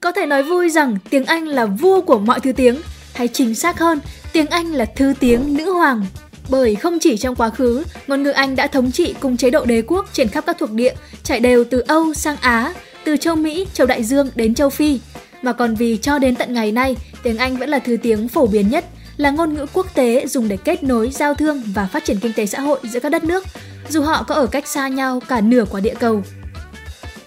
[0.00, 2.80] Có thể nói vui rằng tiếng Anh là vua của mọi thứ tiếng,
[3.14, 4.00] hay chính xác hơn,
[4.32, 6.06] tiếng Anh là thứ tiếng nữ hoàng.
[6.48, 9.64] Bởi không chỉ trong quá khứ, ngôn ngữ Anh đã thống trị cùng chế độ
[9.64, 12.74] đế quốc trên khắp các thuộc địa, trải đều từ Âu sang Á,
[13.04, 15.00] từ châu Mỹ, châu Đại Dương đến châu Phi.
[15.42, 18.46] Mà còn vì cho đến tận ngày nay, tiếng Anh vẫn là thứ tiếng phổ
[18.46, 18.84] biến nhất,
[19.16, 22.32] là ngôn ngữ quốc tế dùng để kết nối, giao thương và phát triển kinh
[22.32, 23.44] tế xã hội giữa các đất nước,
[23.88, 26.22] dù họ có ở cách xa nhau cả nửa quả địa cầu.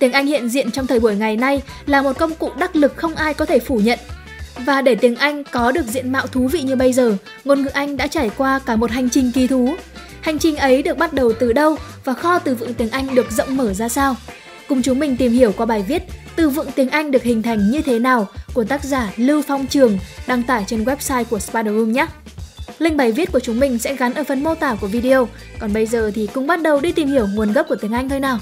[0.02, 2.94] Tiếng Anh hiện diện trong thời buổi ngày nay là một công cụ đắc lực
[2.96, 4.00] không ai có thể phủ nhận.
[4.66, 7.70] Và để tiếng Anh có được diện mạo thú vị như bây giờ, ngôn ngữ
[7.74, 9.76] Anh đã trải qua cả một hành trình kỳ thú.
[10.22, 13.32] Hành trình ấy được bắt đầu từ đâu và kho từ vựng tiếng Anh được
[13.32, 14.16] rộng mở ra sao?
[14.68, 16.04] Cùng chúng mình tìm hiểu qua bài viết
[16.36, 19.68] Từ vựng tiếng Anh được hình thành như thế nào của tác giả Lưu Phong
[19.68, 19.98] Trường
[20.28, 22.08] đăng tải trên website của Spider Room nhé.
[22.80, 25.28] Link bài viết của chúng mình sẽ gắn ở phần mô tả của video.
[25.60, 28.10] Còn bây giờ thì cùng bắt đầu đi tìm hiểu nguồn gốc của tiếng Anh
[28.10, 28.40] thôi nào.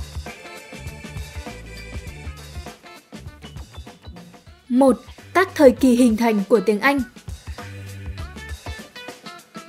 [4.70, 4.98] 1.
[5.34, 7.02] Các thời kỳ hình thành của tiếng Anh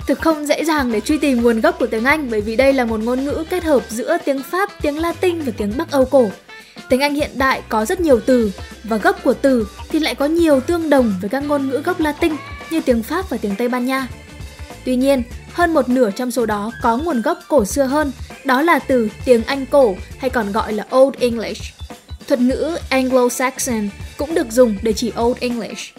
[0.07, 2.73] Thực không dễ dàng để truy tìm nguồn gốc của tiếng Anh bởi vì đây
[2.73, 6.05] là một ngôn ngữ kết hợp giữa tiếng Pháp, tiếng Latin và tiếng Bắc Âu
[6.05, 6.29] cổ.
[6.89, 8.51] Tiếng Anh hiện đại có rất nhiều từ
[8.83, 11.99] và gốc của từ thì lại có nhiều tương đồng với các ngôn ngữ gốc
[11.99, 12.33] Latin
[12.69, 14.07] như tiếng Pháp và tiếng Tây Ban Nha.
[14.85, 18.11] Tuy nhiên, hơn một nửa trong số đó có nguồn gốc cổ xưa hơn,
[18.45, 21.63] đó là từ tiếng Anh cổ hay còn gọi là Old English.
[22.27, 23.89] Thuật ngữ Anglo-Saxon
[24.21, 25.95] cũng được dùng để chỉ Old English.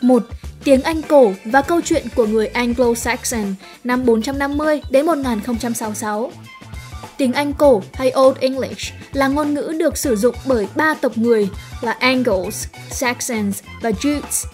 [0.00, 0.22] 1.
[0.64, 3.54] Tiếng Anh cổ và câu chuyện của người Anglo-Saxon
[3.84, 6.32] năm 450 đến 1066.
[7.16, 11.18] Tiếng Anh cổ hay Old English là ngôn ngữ được sử dụng bởi ba tộc
[11.18, 11.48] người
[11.80, 14.46] là Angles, Saxons và Jutes.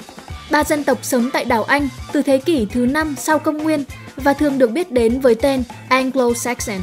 [0.51, 3.84] Ba dân tộc sống tại đảo Anh từ thế kỷ thứ 5 sau công nguyên
[4.17, 6.81] và thường được biết đến với tên Anglo-Saxon.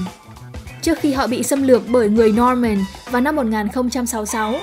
[0.81, 4.55] Trước khi họ bị xâm lược bởi người Norman vào năm 1066.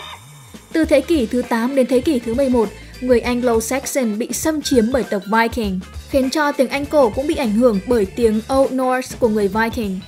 [0.75, 2.69] Từ thế kỷ thứ 8 đến thế kỷ thứ 11,
[3.01, 7.35] người Anglo-Saxon bị xâm chiếm bởi tộc Viking, khiến cho tiếng Anh cổ cũng bị
[7.35, 10.01] ảnh hưởng bởi tiếng Old Norse của người Viking.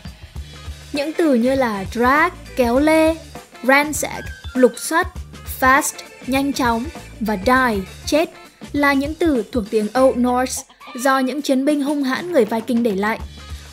[0.92, 3.16] Những từ như là drag, kéo lê,
[3.62, 4.24] ransack,
[4.54, 5.06] lục soát,
[5.60, 5.92] fast,
[6.26, 6.84] nhanh chóng
[7.20, 8.30] và die, chết
[8.72, 10.62] là những từ thuộc tiếng Old Norse
[10.94, 13.18] do những chiến binh hung hãn người Viking để lại.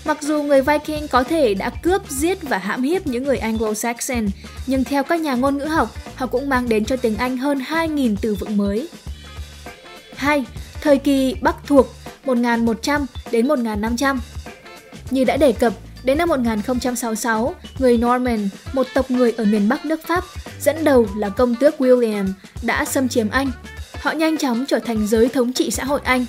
[0.05, 4.27] Mặc dù người Viking có thể đã cướp, giết và hãm hiếp những người Anglo-Saxon,
[4.67, 7.59] nhưng theo các nhà ngôn ngữ học, họ cũng mang đến cho tiếng Anh hơn
[7.59, 8.87] 2.000 từ vựng mới.
[10.15, 10.45] 2.
[10.81, 11.87] Thời kỳ Bắc thuộc
[12.25, 14.21] 1100 đến 1500
[15.09, 19.85] Như đã đề cập, đến năm 1066, người Norman, một tộc người ở miền Bắc
[19.85, 20.23] nước Pháp,
[20.61, 22.27] dẫn đầu là công tước William,
[22.63, 23.51] đã xâm chiếm Anh.
[24.01, 26.25] Họ nhanh chóng trở thành giới thống trị xã hội Anh,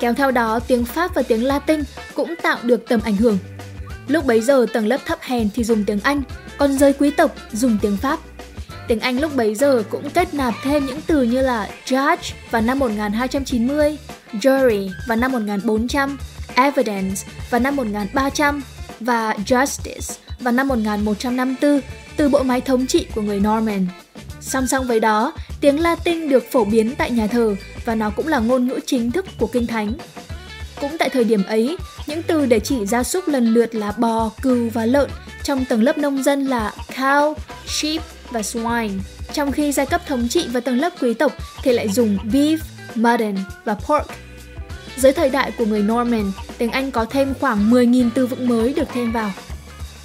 [0.00, 1.80] kéo theo đó tiếng Pháp và tiếng Latin
[2.14, 3.38] cũng tạo được tầm ảnh hưởng.
[4.08, 6.22] Lúc bấy giờ tầng lớp thấp hèn thì dùng tiếng Anh,
[6.58, 8.18] còn giới quý tộc dùng tiếng Pháp.
[8.88, 12.62] Tiếng Anh lúc bấy giờ cũng kết nạp thêm những từ như là judge vào
[12.62, 13.98] năm 1290,
[14.32, 16.18] jury vào năm 1400,
[16.54, 18.62] evidence vào năm 1300
[19.00, 21.80] và justice vào năm 1154
[22.16, 23.86] từ bộ máy thống trị của người Norman.
[24.40, 27.56] Song song với đó, tiếng Latin được phổ biến tại nhà thờ
[27.86, 29.92] và nó cũng là ngôn ngữ chính thức của Kinh Thánh.
[30.80, 31.76] Cũng tại thời điểm ấy,
[32.06, 35.10] những từ để chỉ gia súc lần lượt là bò, cừu và lợn
[35.42, 37.34] trong tầng lớp nông dân là cow,
[37.66, 38.98] sheep và swine,
[39.32, 41.32] trong khi giai cấp thống trị và tầng lớp quý tộc
[41.62, 42.58] thì lại dùng beef,
[42.94, 44.06] mutton và pork.
[44.96, 48.74] Dưới thời đại của người Norman, tiếng Anh có thêm khoảng 10.000 từ vựng mới
[48.74, 49.32] được thêm vào.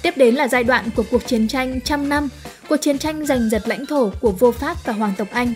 [0.02, 2.28] Tiếp đến là giai đoạn của cuộc chiến tranh trăm năm,
[2.68, 5.54] cuộc chiến tranh giành giật lãnh thổ của vua Pháp và hoàng tộc Anh.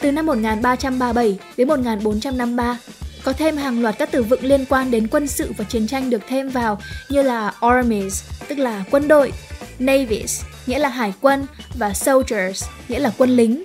[0.00, 2.78] Từ năm 1337 đến 1453,
[3.24, 6.10] có thêm hàng loạt các từ vựng liên quan đến quân sự và chiến tranh
[6.10, 9.32] được thêm vào như là armies, tức là quân đội,
[9.78, 11.46] navies, nghĩa là hải quân
[11.78, 13.64] và soldiers, nghĩa là quân lính.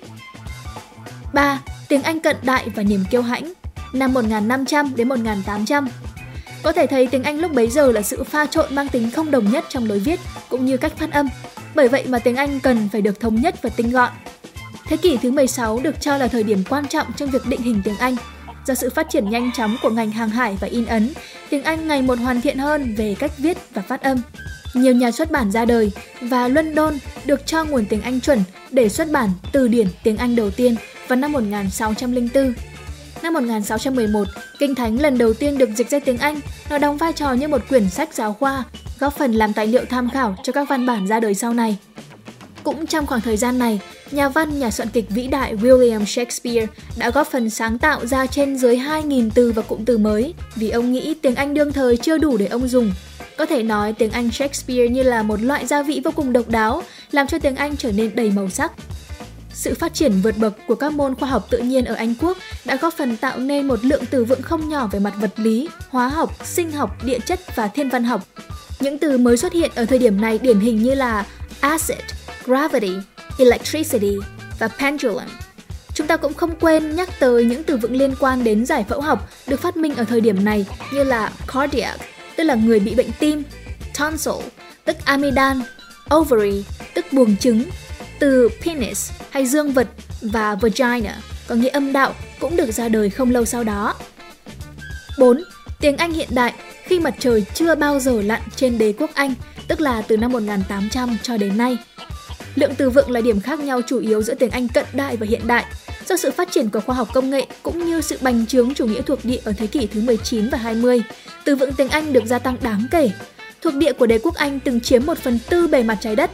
[1.33, 1.59] 3.
[1.87, 3.53] Tiếng Anh cận đại và niềm kiêu hãnh
[3.93, 5.87] năm 1500 đến 1800.
[6.63, 9.31] Có thể thấy tiếng Anh lúc bấy giờ là sự pha trộn mang tính không
[9.31, 10.19] đồng nhất trong lối viết
[10.49, 11.29] cũng như cách phát âm.
[11.75, 14.11] Bởi vậy mà tiếng Anh cần phải được thống nhất và tinh gọn.
[14.85, 17.81] Thế kỷ thứ 16 được cho là thời điểm quan trọng trong việc định hình
[17.83, 18.15] tiếng Anh.
[18.65, 21.13] Do sự phát triển nhanh chóng của ngành hàng hải và in ấn,
[21.49, 24.21] tiếng Anh ngày một hoàn thiện hơn về cách viết và phát âm.
[24.73, 25.91] Nhiều nhà xuất bản ra đời
[26.21, 30.35] và London được cho nguồn tiếng Anh chuẩn để xuất bản từ điển tiếng Anh
[30.35, 30.75] đầu tiên
[31.07, 32.53] vào năm 1604.
[33.23, 34.27] Năm 1611,
[34.59, 36.39] Kinh Thánh lần đầu tiên được dịch ra tiếng Anh,
[36.69, 38.63] nó đóng vai trò như một quyển sách giáo khoa,
[38.99, 41.77] góp phần làm tài liệu tham khảo cho các văn bản ra đời sau này.
[42.63, 43.79] Cũng trong khoảng thời gian này,
[44.11, 46.67] nhà văn, nhà soạn kịch vĩ đại William Shakespeare
[46.97, 50.69] đã góp phần sáng tạo ra trên dưới 2.000 từ và cụm từ mới vì
[50.69, 52.93] ông nghĩ tiếng Anh đương thời chưa đủ để ông dùng.
[53.37, 56.49] Có thể nói tiếng Anh Shakespeare như là một loại gia vị vô cùng độc
[56.49, 58.71] đáo, làm cho tiếng Anh trở nên đầy màu sắc.
[59.53, 62.37] sự phát triển vượt bậc của các môn khoa học tự nhiên ở Anh Quốc
[62.65, 65.69] đã góp phần tạo nên một lượng từ vựng không nhỏ về mặt vật lý,
[65.89, 68.21] hóa học, sinh học, địa chất và thiên văn học.
[68.79, 71.25] Những từ mới xuất hiện ở thời điểm này điển hình như là
[71.59, 71.99] acid,
[72.45, 72.93] gravity,
[73.37, 74.17] electricity
[74.59, 75.27] và pendulum.
[75.93, 79.01] Chúng ta cũng không quên nhắc tới những từ vựng liên quan đến giải phẫu
[79.01, 81.99] học được phát minh ở thời điểm này như là cardiac,
[82.35, 83.43] tức là người bị bệnh tim,
[83.99, 84.33] tonsil,
[84.85, 85.61] tức amidan,
[86.15, 87.63] ovary, tức buồng trứng,
[88.19, 89.87] từ penis hay dương vật
[90.21, 91.17] và vagina
[91.47, 93.95] có nghĩa âm đạo cũng được ra đời không lâu sau đó.
[95.17, 95.43] 4.
[95.79, 96.53] Tiếng Anh hiện đại
[96.83, 99.33] khi mặt trời chưa bao giờ lặn trên đế quốc Anh,
[99.67, 101.77] tức là từ năm 1800 cho đến nay.
[102.55, 105.25] Lượng từ vựng là điểm khác nhau chủ yếu giữa tiếng Anh cận đại và
[105.29, 105.65] hiện đại.
[106.07, 108.85] Do sự phát triển của khoa học công nghệ cũng như sự bành trướng chủ
[108.85, 111.03] nghĩa thuộc địa ở thế kỷ thứ 19 và 20,
[111.45, 113.11] từ vựng tiếng Anh được gia tăng đáng kể.
[113.61, 116.31] Thuộc địa của đế quốc Anh từng chiếm 1 phần tư bề mặt trái đất.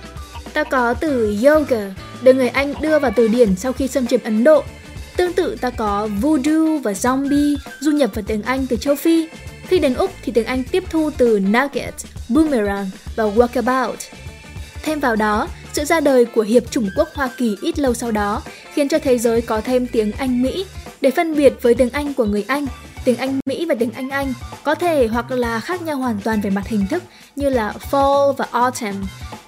[0.53, 4.19] Ta có từ yoga, được người Anh đưa vào từ điển sau khi xâm chiếm
[4.23, 4.63] Ấn Độ.
[5.17, 9.27] Tương tự ta có voodoo và zombie du nhập vào tiếng Anh từ châu Phi.
[9.67, 11.93] Khi đến Úc thì tiếng Anh tiếp thu từ nugget,
[12.29, 13.95] boomerang và walkabout.
[14.83, 18.11] Thêm vào đó, sự ra đời của Hiệp chủng quốc Hoa Kỳ ít lâu sau
[18.11, 18.41] đó
[18.73, 20.65] khiến cho thế giới có thêm tiếng Anh Mỹ
[21.01, 22.65] để phân biệt với tiếng Anh của người Anh.
[23.05, 24.33] Tiếng Anh Mỹ và tiếng Anh Anh
[24.63, 27.03] có thể hoặc là khác nhau hoàn toàn về mặt hình thức
[27.35, 28.95] như là fall và autumn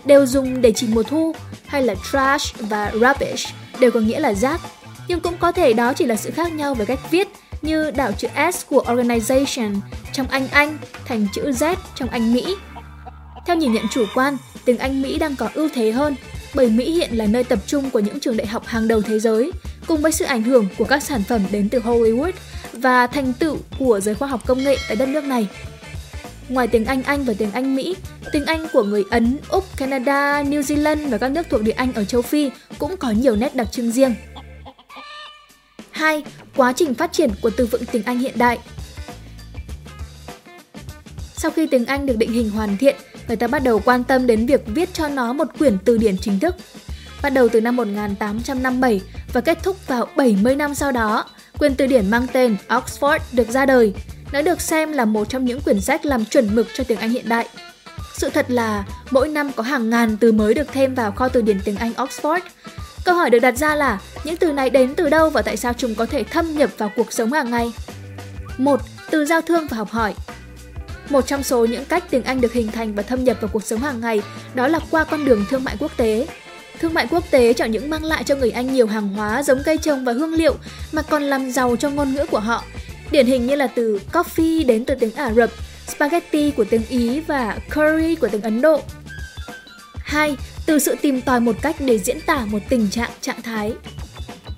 [0.06, 1.36] đều dùng để chỉ mùa thu
[1.66, 3.48] hay là trash và rubbish
[3.80, 4.62] đều có nghĩa là rác.
[5.08, 7.28] Nhưng cũng có thể đó chỉ là sự khác nhau về cách viết
[7.62, 9.76] như đảo chữ S của organization
[10.14, 12.56] trong Anh Anh thành chữ Z trong Anh Mỹ.
[13.46, 16.16] Theo nhìn nhận chủ quan, tiếng Anh Mỹ đang có ưu thế hơn
[16.54, 19.20] bởi Mỹ hiện là nơi tập trung của những trường đại học hàng đầu thế
[19.20, 19.52] giới,
[19.88, 22.32] cùng với sự ảnh hưởng của các sản phẩm đến từ Hollywood
[22.74, 25.48] và thành tựu của giới khoa học công nghệ tại đất nước này.
[26.50, 27.96] Ngoài tiếng Anh Anh và tiếng Anh Mỹ,
[28.32, 31.94] tiếng Anh của người Ấn, Úc, Canada, New Zealand và các nước thuộc địa Anh
[31.94, 32.50] ở châu Phi
[32.80, 34.16] cũng có nhiều nét đặc trưng riêng.
[35.92, 36.24] 2.
[36.56, 38.60] Quá trình phát triển của từ vựng tiếng Anh hiện đại
[41.38, 42.96] Sau khi tiếng Anh được định hình hoàn thiện,
[43.28, 46.18] người ta bắt đầu quan tâm đến việc viết cho nó một quyển từ điển
[46.18, 46.56] chính thức.
[47.22, 49.02] Bắt đầu từ năm 1857
[49.34, 51.26] và kết thúc vào 70 năm sau đó,
[51.60, 53.94] quyển từ điển mang tên Oxford được ra đời.
[54.34, 57.10] Nó được xem là một trong những quyển sách làm chuẩn mực cho tiếng Anh
[57.10, 57.48] hiện đại.
[58.14, 61.42] Sự thật là mỗi năm có hàng ngàn từ mới được thêm vào kho từ
[61.42, 62.40] điển tiếng Anh Oxford.
[63.06, 65.74] Câu hỏi được đặt ra là những từ này đến từ đâu và tại sao
[65.74, 67.74] chúng có thể thâm nhập vào cuộc sống hàng ngày?
[68.58, 68.82] Một,
[69.12, 70.14] Từ giao thương và học hỏi
[71.12, 73.64] một trong số những cách tiếng Anh được hình thành và thâm nhập vào cuộc
[73.64, 74.22] sống hàng ngày
[74.54, 76.28] đó là qua con đường thương mại quốc tế.
[76.80, 79.62] Thương mại quốc tế chẳng những mang lại cho người Anh nhiều hàng hóa giống
[79.66, 80.56] cây trồng và hương liệu
[80.92, 82.64] mà còn làm giàu cho ngôn ngữ của họ.
[83.12, 85.50] Điển hình như là từ coffee đến từ tiếng Ả Rập,
[85.88, 88.82] spaghetti của tiếng Ý và curry của tiếng Ấn Độ.
[89.96, 90.38] 2.
[90.66, 93.74] Từ sự tìm tòi một cách để diễn tả một tình trạng, trạng thái.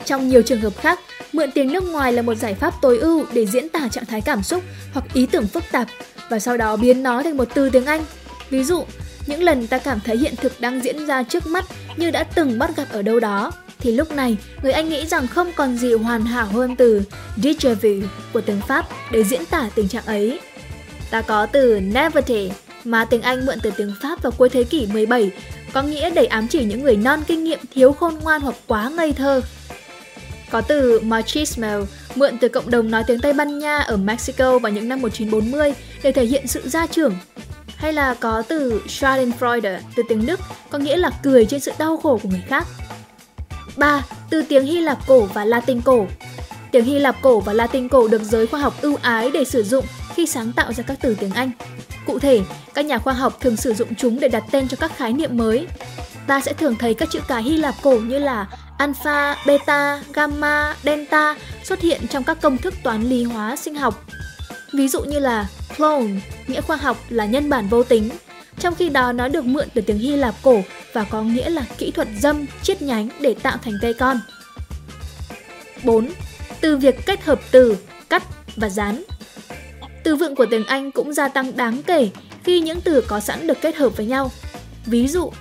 [0.05, 0.99] Trong nhiều trường hợp khác,
[1.33, 4.21] mượn tiếng nước ngoài là một giải pháp tối ưu để diễn tả trạng thái
[4.21, 4.63] cảm xúc
[4.93, 5.87] hoặc ý tưởng phức tạp
[6.29, 8.05] và sau đó biến nó thành một từ tiếng Anh.
[8.49, 8.85] Ví dụ,
[9.27, 11.65] những lần ta cảm thấy hiện thực đang diễn ra trước mắt
[11.97, 15.27] như đã từng bắt gặp ở đâu đó, thì lúc này người Anh nghĩ rằng
[15.27, 17.01] không còn gì hoàn hảo hơn từ
[17.37, 20.39] déjà vu của tiếng Pháp để diễn tả tình trạng ấy.
[21.11, 24.87] Ta có từ naivete mà tiếng Anh mượn từ tiếng Pháp vào cuối thế kỷ
[24.93, 25.31] 17
[25.73, 28.89] có nghĩa để ám chỉ những người non kinh nghiệm, thiếu khôn ngoan hoặc quá
[28.89, 29.41] ngây thơ.
[30.53, 31.79] Có từ machismo
[32.15, 35.73] mượn từ cộng đồng nói tiếng Tây Ban Nha ở Mexico vào những năm 1940
[36.03, 37.15] để thể hiện sự gia trưởng.
[37.75, 40.39] Hay là có từ Schadenfreude từ tiếng Đức
[40.69, 42.67] có nghĩa là cười trên sự đau khổ của người khác.
[43.77, 44.05] 3.
[44.29, 46.07] Từ tiếng Hy Lạp cổ và Latin cổ
[46.71, 49.63] Tiếng Hy Lạp cổ và Latin cổ được giới khoa học ưu ái để sử
[49.63, 49.85] dụng
[50.15, 51.51] khi sáng tạo ra các từ tiếng Anh.
[52.05, 52.41] Cụ thể,
[52.73, 55.37] các nhà khoa học thường sử dụng chúng để đặt tên cho các khái niệm
[55.37, 55.67] mới.
[56.27, 60.75] Ta sẽ thường thấy các chữ cái Hy Lạp cổ như là alpha, beta, gamma,
[60.83, 64.05] delta xuất hiện trong các công thức toán lý hóa sinh học.
[64.73, 66.07] Ví dụ như là clone,
[66.47, 68.09] nghĩa khoa học là nhân bản vô tính,
[68.59, 70.61] trong khi đó nó được mượn từ tiếng Hy Lạp cổ
[70.93, 74.19] và có nghĩa là kỹ thuật dâm, chiết nhánh để tạo thành cây con.
[75.83, 76.09] 4.
[76.61, 77.77] Từ việc kết hợp từ,
[78.09, 78.23] cắt
[78.55, 79.03] và dán.
[80.03, 82.09] Từ vựng của tiếng Anh cũng gia tăng đáng kể
[82.43, 84.31] khi những từ có sẵn được kết hợp với nhau.
[84.85, 85.31] Ví dụ,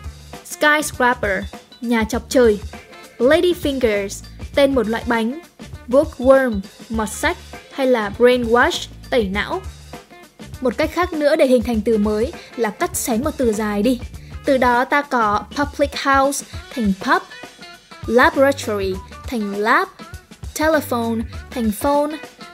[0.44, 1.44] skyscraper,
[1.80, 2.58] nhà chọc trời,
[3.18, 5.40] lady fingers, tên một loại bánh,
[5.88, 7.36] bookworm, mọt sách
[7.72, 9.62] hay là brainwash, tẩy não.
[10.60, 13.82] Một cách khác nữa để hình thành từ mới là cắt xén một từ dài
[13.82, 14.00] đi.
[14.44, 17.22] Từ đó ta có public house thành pub,
[18.06, 18.94] laboratory
[19.26, 19.88] thành lab,
[20.58, 22.10] telephone thành phone,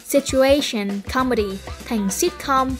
[0.07, 2.71] situation, comedy thành sitcom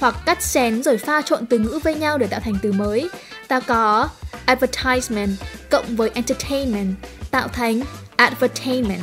[0.00, 3.10] hoặc cắt xén rồi pha trộn từ ngữ với nhau để tạo thành từ mới.
[3.48, 4.08] Ta có
[4.44, 5.30] advertisement
[5.72, 6.94] cộng với entertainment
[7.30, 7.80] tạo thành
[8.16, 9.02] advertainment.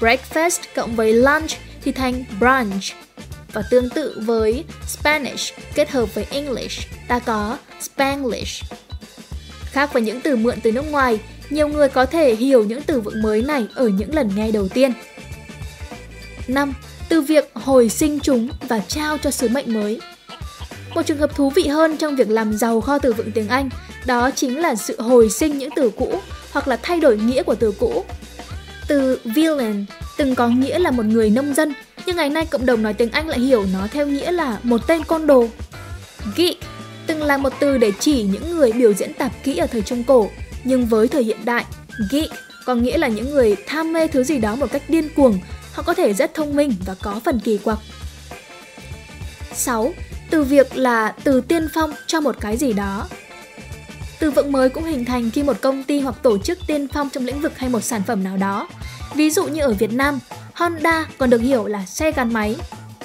[0.00, 1.50] Breakfast cộng với lunch
[1.82, 2.84] thì thành brunch.
[3.52, 8.64] Và tương tự với Spanish kết hợp với English, ta có Spanglish.
[9.64, 13.00] Khác với những từ mượn từ nước ngoài, nhiều người có thể hiểu những từ
[13.00, 14.92] vựng mới này ở những lần nghe đầu tiên.
[16.48, 16.74] 5.
[17.08, 20.00] Từ việc hồi sinh chúng và trao cho sứ mệnh mới.
[20.94, 23.70] Một trường hợp thú vị hơn trong việc làm giàu kho từ vựng tiếng Anh
[24.06, 26.20] đó chính là sự hồi sinh những từ cũ
[26.52, 28.04] hoặc là thay đổi nghĩa của từ cũ.
[28.88, 29.84] Từ villain
[30.16, 31.74] từng có nghĩa là một người nông dân,
[32.06, 34.86] nhưng ngày nay cộng đồng nói tiếng Anh lại hiểu nó theo nghĩa là một
[34.86, 35.48] tên côn đồ.
[36.36, 36.56] Geek
[37.06, 40.04] từng là một từ để chỉ những người biểu diễn tạp kỹ ở thời Trung
[40.04, 40.30] Cổ,
[40.64, 41.64] nhưng với thời hiện đại,
[42.10, 42.30] geek
[42.66, 45.38] có nghĩa là những người tham mê thứ gì đó một cách điên cuồng,
[45.72, 47.78] họ có thể rất thông minh và có phần kỳ quặc.
[49.52, 49.92] 6.
[50.30, 53.08] Từ việc là từ tiên phong cho một cái gì đó.
[54.20, 57.10] Từ vựng mới cũng hình thành khi một công ty hoặc tổ chức tiên phong
[57.10, 58.68] trong lĩnh vực hay một sản phẩm nào đó.
[59.14, 60.18] Ví dụ như ở Việt Nam,
[60.54, 62.56] Honda còn được hiểu là xe gắn máy,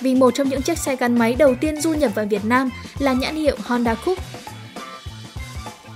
[0.02, 2.70] vì một trong những chiếc xe gắn máy đầu tiên du nhập vào Việt Nam
[3.00, 4.24] là nhãn hiệu Honda Coupe.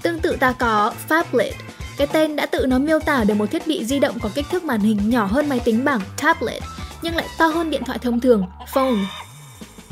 [0.02, 1.54] Tương tự ta có phablet,
[1.98, 4.46] cái tên đã tự nó miêu tả được một thiết bị di động có kích
[4.52, 6.64] thước màn hình nhỏ hơn máy tính bảng tablet,
[7.02, 8.96] nhưng lại to hơn điện thoại thông thường, phone.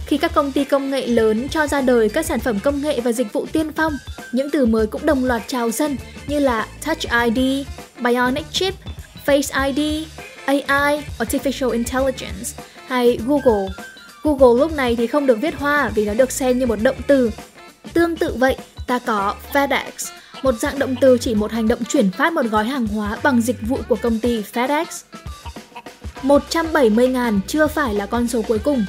[0.08, 3.00] Khi các công ty công nghệ lớn cho ra đời các sản phẩm công nghệ
[3.00, 3.94] và dịch vụ tiên phong,
[4.32, 5.98] những từ mới cũng đồng loạt trào sân
[6.28, 7.66] như là Touch ID,
[8.00, 8.74] Bionic Chip,
[9.26, 10.08] Face ID,
[10.46, 13.68] AI, Artificial Intelligence hay Google.
[14.24, 16.96] Google lúc này thì không được viết hoa vì nó được xem như một động
[17.08, 17.32] từ.
[17.94, 20.12] Tương tự vậy, ta có FedEx,
[20.44, 23.42] một dạng động từ chỉ một hành động chuyển phát một gói hàng hóa bằng
[23.42, 24.86] dịch vụ của công ty FedEx.
[26.24, 28.86] 170.000 chưa phải là con số cuối cùng.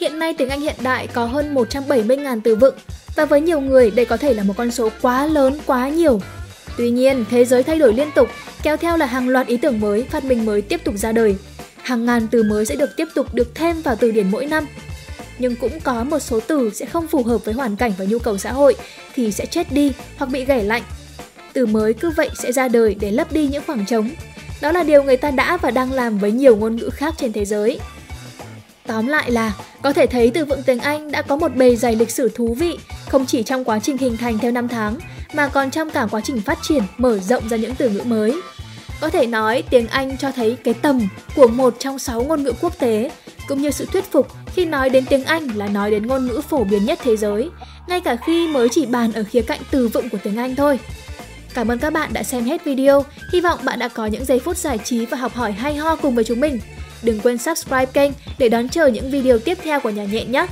[0.00, 2.74] Hiện nay tiếng Anh hiện đại có hơn 170.000 từ vựng
[3.16, 6.20] và với nhiều người đây có thể là một con số quá lớn, quá nhiều.
[6.76, 8.28] Tuy nhiên, thế giới thay đổi liên tục,
[8.62, 11.36] kéo theo là hàng loạt ý tưởng mới, phát minh mới tiếp tục ra đời.
[11.82, 14.66] Hàng ngàn từ mới sẽ được tiếp tục được thêm vào từ điển mỗi năm.
[15.38, 18.18] Nhưng cũng có một số từ sẽ không phù hợp với hoàn cảnh và nhu
[18.18, 18.74] cầu xã hội
[19.14, 20.82] thì sẽ chết đi hoặc bị ghẻ lạnh.
[21.52, 24.10] Từ mới cứ vậy sẽ ra đời để lấp đi những khoảng trống.
[24.60, 27.32] Đó là điều người ta đã và đang làm với nhiều ngôn ngữ khác trên
[27.32, 27.80] thế giới.
[28.86, 31.96] Tóm lại là, có thể thấy từ vựng tiếng Anh đã có một bề dày
[31.96, 34.96] lịch sử thú vị, không chỉ trong quá trình hình thành theo năm tháng,
[35.34, 38.40] mà còn trong cả quá trình phát triển, mở rộng ra những từ ngữ mới.
[39.00, 42.52] Có thể nói tiếng Anh cho thấy cái tầm của một trong sáu ngôn ngữ
[42.60, 43.10] quốc tế,
[43.48, 46.40] cũng như sự thuyết phục khi nói đến tiếng Anh là nói đến ngôn ngữ
[46.48, 47.50] phổ biến nhất thế giới,
[47.88, 50.78] ngay cả khi mới chỉ bàn ở khía cạnh từ vựng của tiếng Anh thôi.
[51.54, 54.38] Cảm ơn các bạn đã xem hết video, hy vọng bạn đã có những giây
[54.38, 56.60] phút giải trí và học hỏi hay ho cùng với chúng mình.
[57.02, 60.46] Đừng quên subscribe kênh để đón chờ những video tiếp theo của nhà nhện nhé.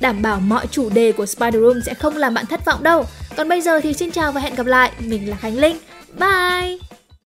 [0.00, 3.04] Đảm bảo mọi chủ đề của Spider Room sẽ không làm bạn thất vọng đâu.
[3.36, 4.92] Còn bây giờ thì xin chào và hẹn gặp lại.
[4.98, 5.76] Mình là Khánh Linh.
[6.18, 6.91] Bye!